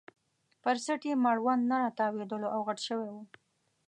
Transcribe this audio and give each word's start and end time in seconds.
پر 0.63 0.75
څټ 0.83 1.01
یې 1.09 1.15
مړوند 1.25 1.63
نه 1.71 1.75
راتاوېدلو 1.83 2.47
او 2.55 2.59
غټ 2.67 2.79
شوی 2.87 3.09
وو. 3.13 3.23